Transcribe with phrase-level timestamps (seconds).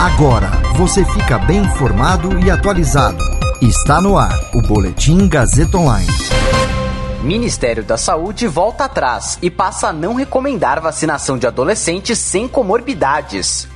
[0.00, 3.22] Agora você fica bem informado e atualizado.
[3.60, 6.08] Está no ar o Boletim Gazeta Online.
[7.22, 13.68] Ministério da Saúde volta atrás e passa a não recomendar vacinação de adolescentes sem comorbidades.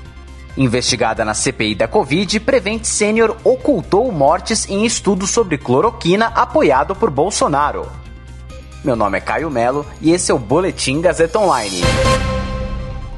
[0.57, 7.11] Investigada na CPI da Covid, Prevent Sênior ocultou mortes em estudo sobre cloroquina apoiado por
[7.11, 7.87] Bolsonaro.
[8.83, 11.83] Meu nome é Caio Melo e esse é o Boletim Gazeta Online.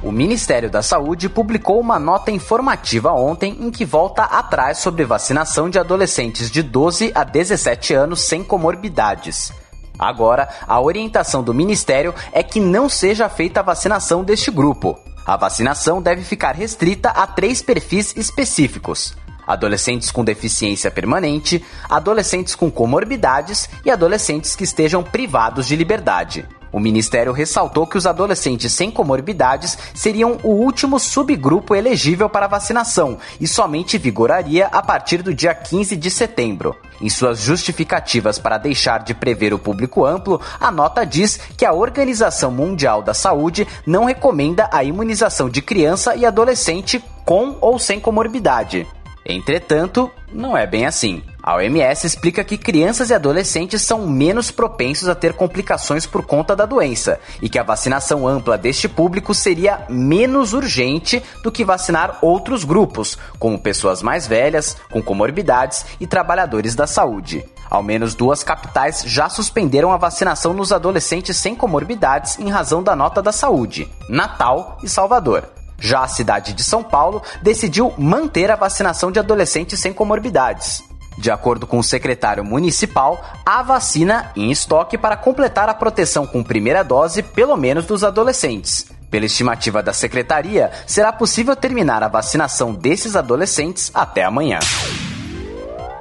[0.03, 5.71] O Ministério da Saúde publicou uma nota informativa ontem em que volta atrás sobre vacinação
[5.71, 9.53] de adolescentes de 12 a 17 anos sem comorbidades.
[9.99, 14.99] Agora, a orientação do Ministério é que não seja feita a vacinação deste grupo.
[15.25, 22.71] A vacinação deve ficar restrita a três perfis específicos: adolescentes com deficiência permanente, adolescentes com
[22.71, 26.47] comorbidades e adolescentes que estejam privados de liberdade.
[26.77, 33.17] O Ministério ressaltou que os adolescentes sem comorbidades seriam o último subgrupo elegível para vacinação
[33.41, 36.77] e somente vigoraria a partir do dia 15 de setembro.
[37.01, 41.73] Em suas justificativas para deixar de prever o público amplo, a nota diz que a
[41.73, 47.99] Organização Mundial da Saúde não recomenda a imunização de criança e adolescente com ou sem
[47.99, 48.87] comorbidade.
[49.25, 51.23] Entretanto, não é bem assim.
[51.47, 56.57] A OMS explica que crianças e adolescentes são menos propensos a ter complicações por conta
[56.57, 62.19] da doença e que a vacinação ampla deste público seria menos urgente do que vacinar
[62.21, 67.45] outros grupos, como pessoas mais velhas, com comorbidades e trabalhadores da saúde.
[67.71, 72.97] Ao menos duas capitais já suspenderam a vacinação nos adolescentes sem comorbidades em razão da
[72.97, 75.45] nota da saúde: Natal e Salvador.
[75.79, 80.83] Já a cidade de São Paulo decidiu manter a vacinação de adolescentes sem comorbidades.
[81.19, 86.43] De acordo com o secretário municipal, há vacina em estoque para completar a proteção com
[86.43, 88.87] primeira dose, pelo menos dos adolescentes.
[89.11, 94.59] Pela estimativa da secretaria, será possível terminar a vacinação desses adolescentes até amanhã.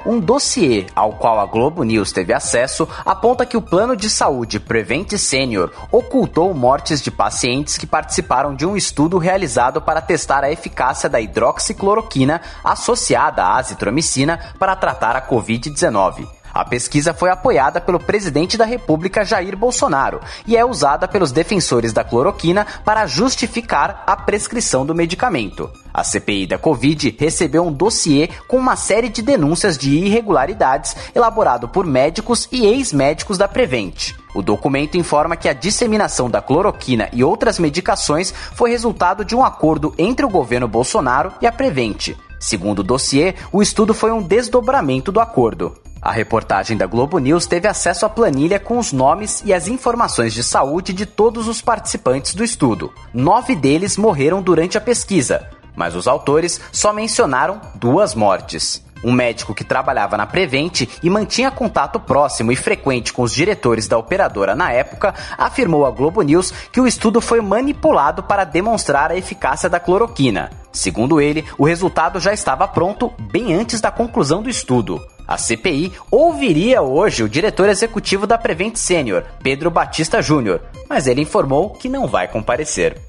[0.05, 4.59] Um dossiê ao qual a Globo News teve acesso aponta que o plano de saúde
[4.59, 10.51] Prevent Senior ocultou mortes de pacientes que participaram de um estudo realizado para testar a
[10.51, 16.34] eficácia da hidroxicloroquina associada à azitromicina para tratar a Covid-19.
[16.55, 21.91] A pesquisa foi apoiada pelo presidente da República Jair Bolsonaro e é usada pelos defensores
[21.91, 25.69] da cloroquina para justificar a prescrição do medicamento.
[25.93, 31.67] A CPI da Covid recebeu um dossiê com uma série de denúncias de irregularidades elaborado
[31.67, 34.13] por médicos e ex-médicos da Prevent.
[34.33, 39.43] O documento informa que a disseminação da cloroquina e outras medicações foi resultado de um
[39.43, 42.15] acordo entre o governo Bolsonaro e a Prevent.
[42.39, 45.75] Segundo o dossiê, o estudo foi um desdobramento do acordo.
[46.05, 50.35] A reportagem da Globo News teve acesso à planilha com os nomes e as informações
[50.35, 52.93] de saúde de todos os participantes do estudo.
[53.11, 58.85] Nove deles morreram durante a pesquisa, mas os autores só mencionaram duas mortes.
[59.03, 63.87] Um médico que trabalhava na Prevent e mantinha contato próximo e frequente com os diretores
[63.87, 69.09] da operadora na época, afirmou à Globo News que o estudo foi manipulado para demonstrar
[69.09, 70.51] a eficácia da cloroquina.
[70.71, 75.01] Segundo ele, o resultado já estava pronto bem antes da conclusão do estudo.
[75.27, 81.21] A CPI ouviria hoje o diretor executivo da Prevent Senior, Pedro Batista Júnior, mas ele
[81.21, 83.01] informou que não vai comparecer.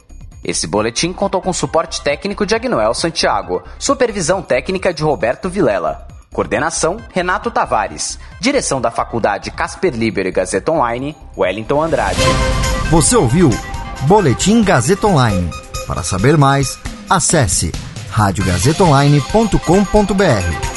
[0.43, 6.97] Esse boletim contou com suporte técnico de Agnoel Santiago, supervisão técnica de Roberto Vilela, coordenação
[7.12, 12.22] Renato Tavares, direção da Faculdade Casper Liber e Gazeta Online, Wellington Andrade.
[12.91, 13.51] Você ouviu
[14.03, 15.51] Boletim Gazeta Online.
[15.86, 16.78] Para saber mais,
[17.10, 17.72] acesse
[18.10, 20.75] radiogazetaonline.com.br.